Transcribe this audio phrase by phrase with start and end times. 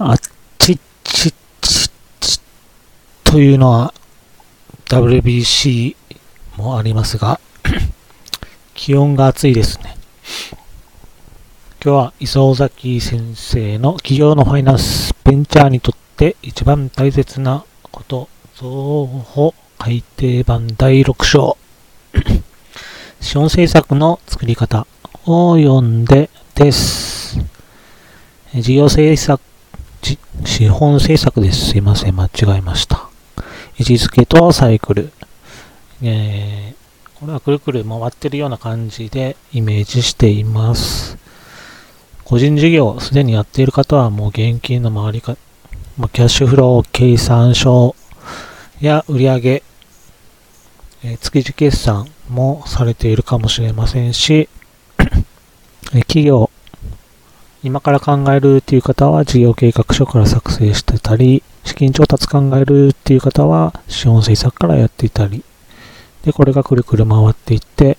[0.00, 0.18] あっ
[0.58, 1.90] ちっちっちっ
[2.20, 2.40] ち
[3.24, 3.92] というのは
[4.86, 5.96] WBC
[6.56, 7.40] もありますが、
[8.74, 9.96] 気温が暑いですね。
[11.84, 21.58] 今日は磯崎先生の企業のファイナンスベンチャーにとって一番大切なこと、増補改訂版第6章、
[23.20, 24.86] 資本政策の作り方
[25.26, 27.36] を読んでです。
[28.54, 29.40] 事業政策
[30.44, 31.70] 資本政策です。
[31.70, 32.16] すいません。
[32.16, 33.08] 間違えました。
[33.78, 35.12] 位置づけとサイクル。
[36.02, 41.18] えー、これはくるくる回ってるような感じでイメージしています。
[42.24, 45.36] 個人事業、すでにやっている方はもう現金の回りか、
[45.96, 47.96] まあ、キャッシュフロー、計算書
[48.80, 49.62] や売上、
[51.04, 54.48] えー、築地決算もされているかもしれませんし、
[56.06, 56.50] 企業、
[57.64, 65.42] 今から考えるっていう方は事業計画書から作成してたり、資金調達考えるっていう方は資本政策からやっていたり、
[66.22, 67.98] で、これがくるくる回っていって、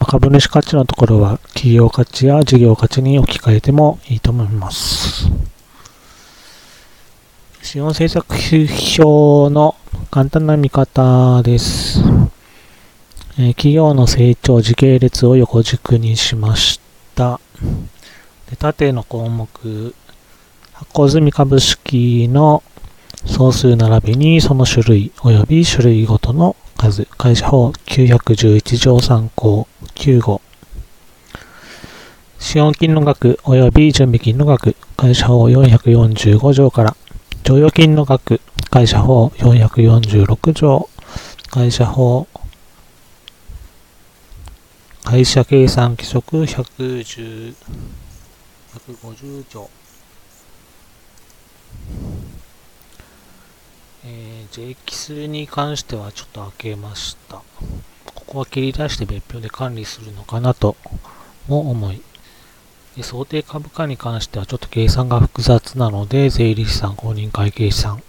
[0.00, 5.30] 株主価値のところは企業価値や事業価値に置き換えてもいいと思います。
[7.62, 8.34] 資本政策
[9.02, 9.74] 表の
[10.10, 12.00] 簡単な見方です。
[13.38, 16.80] え企業の成長時系列を横軸にしまし
[17.14, 17.40] た。
[18.50, 19.94] で縦の項目、
[20.72, 22.62] 発行済み株式の
[23.24, 30.40] 総数並びにその種類及び種類ごとの数、会社法911条参考95。
[32.38, 36.96] 資本金の額及び準備金の額、会社法445条から、
[37.42, 40.88] 剰余金の額、会社法446条、
[41.50, 42.28] 会社法
[45.06, 47.54] 会社計算規則110
[48.78, 49.70] 150条。
[54.04, 57.42] えー、J 奇数に関してはちょっと開けました。
[58.04, 60.76] ここは切り出して別表で管理するのかなと
[61.48, 62.02] も思い。
[62.96, 68.02] で想定株価に関してはちょっと計算が複雑なので、税理士さん、公認会計士さん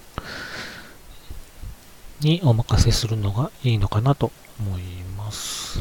[2.19, 4.81] にお任せするのがいいのかなと思い
[5.17, 5.79] ます。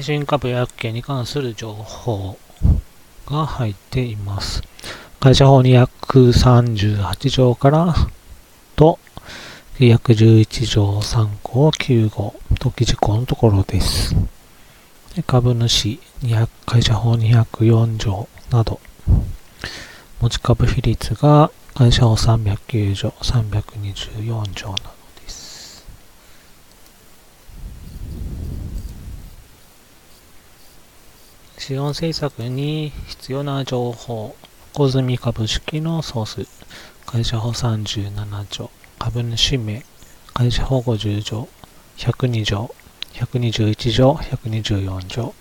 [0.00, 2.38] 新株薬券に関する情報
[3.30, 4.62] が入っています。
[5.20, 7.94] 会社法238条から
[8.76, 8.98] と、
[9.78, 14.14] 911条3項9号、登記事項のところです。
[15.26, 18.80] 株主200会社法204条など、
[20.20, 24.82] 持ち株比率が会社法309条、324条など
[25.22, 25.86] です。
[31.70, 34.34] 資本政策に必要な情報、
[34.72, 36.44] 小積株式の総数、
[37.06, 39.84] 会社法37条、株主名、
[40.34, 41.48] 会社法50条、
[41.96, 42.74] 102条、
[43.12, 45.32] 121条、124条、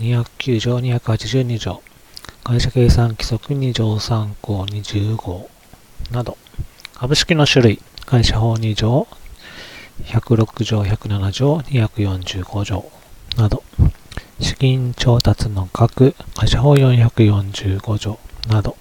[0.00, 1.82] 209条、282条、
[2.42, 5.48] 会社計算規則2条3項20号
[6.10, 6.36] など、
[6.92, 9.06] 株式の種類、会社法2条、
[10.04, 12.84] 106条、107条、245条
[13.38, 13.62] など、
[14.40, 18.18] 資金調達の額、会社法445条
[18.48, 18.76] など、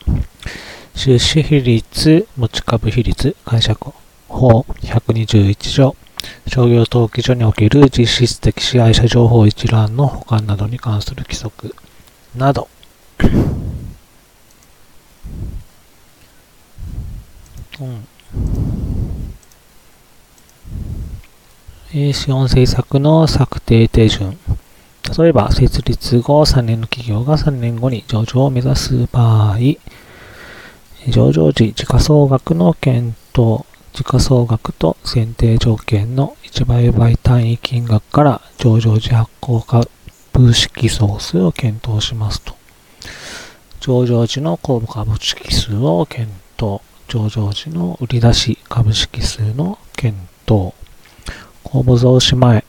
[0.95, 3.75] 出資比率、持ち株比率、会社
[4.27, 5.95] 法121条、
[6.47, 11.75] 商業登記所における実質的支配者情報一覧の保管などに関する規則
[12.35, 12.67] など、
[17.79, 17.83] う
[21.99, 24.37] ん、資本政策の策定手順。
[25.17, 29.57] 例えば、設立後3年の企業が3年後に上場を目指す場合、
[31.09, 42.55] 上場時、時価総額の検討、時価総額と選定条件の1倍倍単位金額から上場時発行株式総数を検討しますと。
[43.81, 46.81] 上場時の公募株式数を検討。
[47.07, 50.73] 上場時の売り出し株式数の検討。
[51.63, 52.63] 公募増資前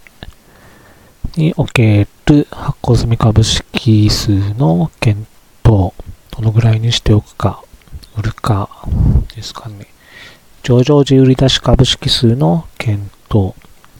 [1.36, 5.26] における発行済み株式数の検
[5.64, 5.92] 討。
[6.30, 7.62] どのぐらいにしておくか。
[8.16, 8.68] 売るか
[9.34, 9.86] ですかね。
[10.62, 13.54] 上場時売り出し株式数の検討。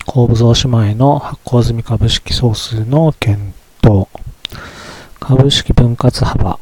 [0.06, 3.52] 公募増資前の発行済み株式総数の検
[3.82, 4.08] 討。
[5.19, 6.58] 株式分割幅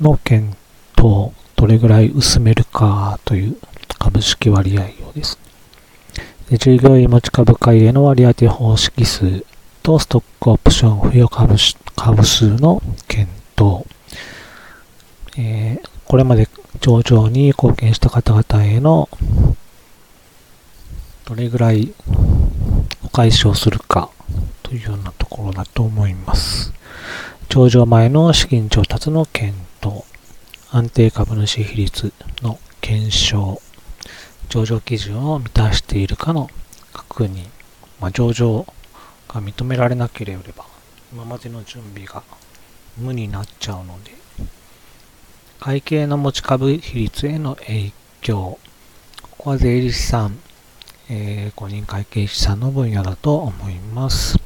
[0.00, 0.56] の検
[0.96, 1.32] 討。
[1.56, 3.56] どれぐらい薄めるかという
[3.98, 5.38] 株式割合をです
[6.50, 6.58] ね。
[6.58, 9.44] 従業員持ち株会への割当方式数
[9.86, 11.54] とストックオプション付与株
[11.94, 13.86] 株数の検討。
[15.38, 16.48] えー、これまで
[16.80, 19.08] 上場に貢献した方々への
[21.24, 21.94] どれぐらい
[23.04, 24.10] お返しをするか
[24.64, 26.72] というようなところだと思います。
[27.48, 30.02] 上場前の資金調達の検討、
[30.72, 32.12] 安定株主比率
[32.42, 33.62] の検証、
[34.48, 36.50] 上場基準を満たしているかの
[36.92, 37.44] 確認、
[38.00, 38.66] まあ、上場
[39.36, 40.64] が認められなければ、
[41.12, 42.22] 今までの準備が
[42.96, 44.12] 無になっちゃうので、
[45.60, 47.92] 会計の持ち株比率への影
[48.22, 48.58] 響、
[49.22, 50.38] ここは税理士さん、
[51.08, 54.38] えー、公認会計士さんの分野だと思います。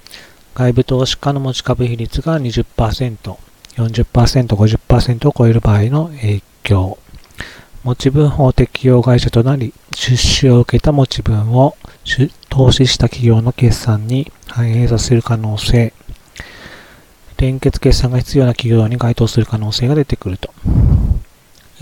[0.54, 2.64] 外部投資家の持ち株比率が20%、
[3.76, 6.98] 40%、50%を超える場合の影響。
[7.82, 11.76] 持ち分法適用会社となり、出資を受けた持ち分を
[12.50, 15.94] 投資した企業の決算に反映させる可能性。
[17.38, 20.52] 連結決算が必要な企業に該当する可能性が出てくると。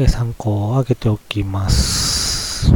[0.06, 2.72] 参考を挙げておきます。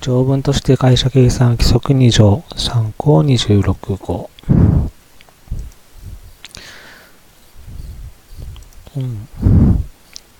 [0.00, 4.30] 条文として会社計算規則2条参考26号。
[8.96, 9.26] うん、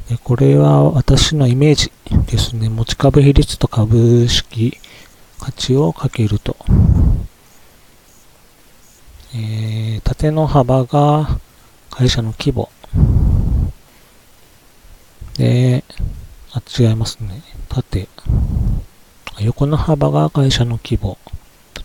[0.08, 1.92] でこれは私のイメージ
[2.26, 2.68] ですね。
[2.68, 4.78] 持ち株比率と株式
[5.46, 6.56] 価値をかけると。
[9.32, 11.38] えー、縦の幅が
[11.88, 12.68] 会社の規模。
[15.38, 15.84] で、
[16.52, 17.44] あ、違いますね。
[17.68, 18.08] 縦。
[19.38, 21.16] 横の幅が会社の規模。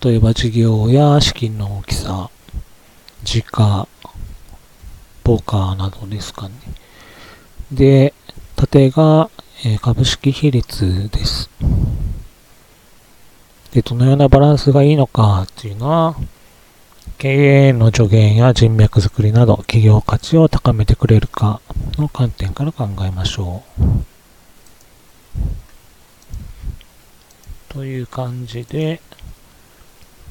[0.03, 2.31] 例えば事業や資金の大きさ、
[3.23, 3.87] 時価、
[5.23, 6.55] ポーカーなどですかね。
[7.71, 8.15] で、
[8.55, 9.29] 縦が、
[9.63, 11.51] えー、株式比率です。
[13.73, 16.15] で、どのようなバランスがいいのかっていうのは、
[17.17, 21.61] 経営の助言や人脈づくりなど企業価値を高めてくれるか
[21.97, 23.81] の観点から考えましょう。
[27.69, 29.01] という感じで、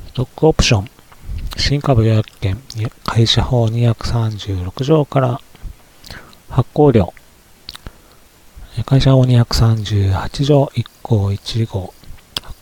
[0.08, 0.90] ストックオプション、
[1.56, 2.60] 新株予約権、
[3.04, 5.40] 会社法236条から
[6.50, 7.14] 発行量、
[8.84, 11.94] 会社法238条1項1号、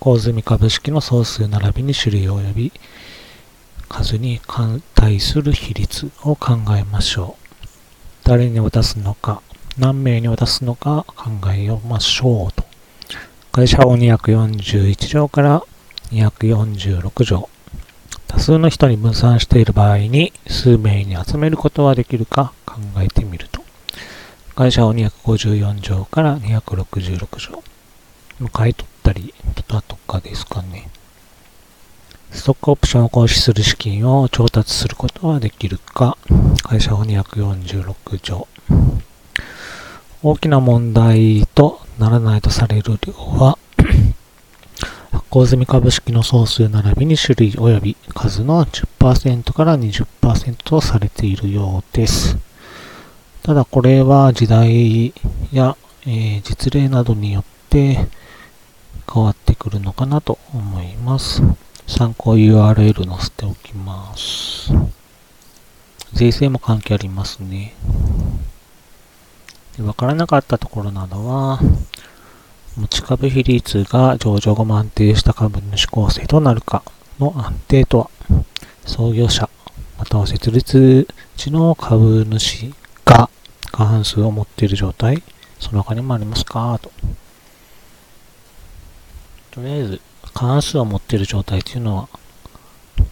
[0.08, 2.72] 発行済み株式の総数並びに種類及び
[3.90, 4.40] 数に
[4.94, 7.66] 対する比率を考えましょう。
[8.24, 9.42] 誰に渡すのか、
[9.76, 12.64] 何名に渡すのか考えましょうと。
[13.52, 15.62] 会社法241条から
[16.10, 17.50] 246条。
[18.28, 23.62] 多数の人に分散している場合に数名に集めることはできるか考えてみると。
[24.54, 27.62] 会社法254条から266条。
[28.52, 29.34] 買い取ったり
[29.68, 30.88] だとかですかね。
[32.30, 36.18] ストックオプションを行使する資金を調達することはできるか、
[36.62, 38.46] 会社法246条。
[40.22, 43.58] 大きな問題とならないとされる量は、
[45.10, 52.36] 発行済み株式の総数並びに種類及び数の10%から20%とされているようです。
[53.42, 55.14] ただこれは時代
[55.50, 55.76] や、
[56.06, 58.06] えー、実例などによって
[59.10, 61.42] 変わってくるのかなと思います。
[61.86, 64.70] 参考 URL 載せておきます。
[66.12, 67.74] 税制も関係ありますね。
[69.80, 71.60] わからなかったところなどは、
[72.76, 76.82] 持ち株比率が上場後も安定した株主構成となるか
[77.18, 78.10] の安定とは、
[78.84, 79.48] 創業者、
[79.98, 82.74] または設立時の株主
[83.04, 83.30] が
[83.72, 85.22] 過半数を持っている状態、
[85.58, 86.90] その他にもありますかと。
[89.58, 90.00] とりあえず、
[90.34, 92.08] 過半数を持っている状態というのは、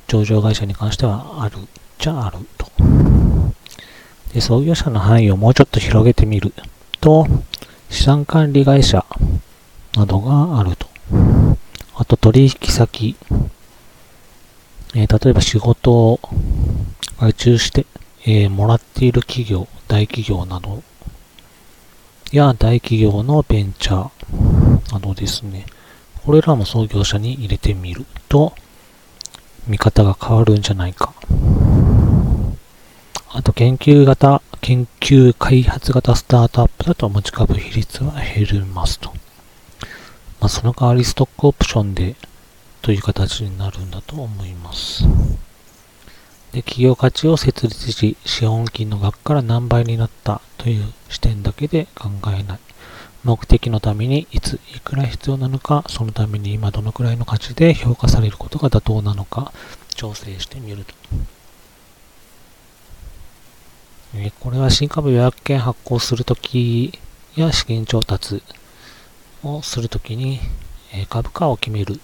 [0.06, 1.56] 上場会社に関してはある
[1.98, 2.70] じゃあると。
[4.32, 6.54] で、創業者の範囲をもうちょっと広げてみる
[7.00, 7.26] と、
[7.90, 9.04] 資産管理会社
[9.96, 10.86] などがあると。
[11.96, 13.16] あと取引先、
[14.94, 16.20] えー、例えば仕事を
[17.18, 17.86] 外注して、
[18.24, 20.84] えー、もらっている企業、大企業など
[22.30, 25.66] や大企業のベンチャーなどですね。
[26.26, 28.52] これらも創業者に入れてみると、
[29.68, 31.14] 見方が変わるんじゃないか。
[33.30, 39.10] あと、研究型、研究開発型スタートアップだと持ち株比率は減りますと。
[40.40, 42.16] まあ、その代わりストックオプションで
[42.82, 45.04] という形になるんだと思います。
[46.50, 52.58] で、企業価値を設立し、資本金の額から何倍になったという視点だけで考えない。
[53.26, 59.52] 目的のためにいついくら必要なのか、そのために今どのくらいの価値で評価されることが妥当なのか、
[59.96, 60.94] 調整してみると。
[64.14, 66.96] えこれは新株予約権発行するとき
[67.34, 68.44] や資金調達
[69.42, 70.38] をするときに、
[70.92, 71.98] え株価を決める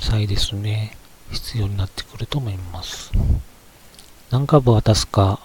[0.00, 0.96] 際ですね、
[1.30, 3.12] 必要になってくると思います。
[4.32, 5.38] 何株渡すか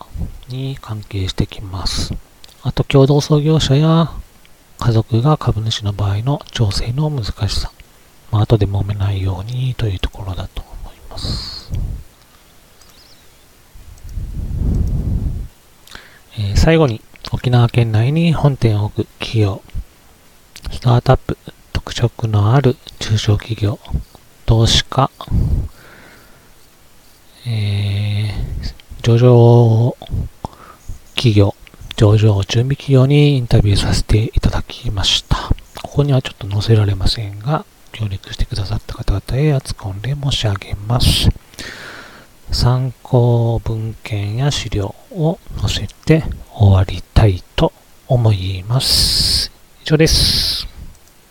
[0.47, 2.15] に関係してきます。
[2.65, 4.11] あと、共同創業者や
[4.79, 7.71] 家族が株主の場合の調整の難しさ。
[8.31, 11.71] まあ、後で揉めないようにというところだと思います。
[16.39, 19.61] えー最後に、沖縄県内に本店を置く企業、
[20.71, 21.37] スタートアップ、
[21.71, 23.77] 特色のある中小企業、
[24.47, 25.11] 投資家、
[27.45, 29.95] えー上場
[31.13, 31.53] 企業、
[31.97, 35.37] 上場準備企業にインタビューさせていただきました。
[35.81, 41.29] ここにはちょっと載せられませんが、協力してくださった方々へ厚く御礼申し上げます。
[42.51, 46.23] 参考文献や資料を載せて
[46.53, 47.71] 終わりたいと
[48.07, 49.49] 思います。
[49.83, 50.74] 以上です。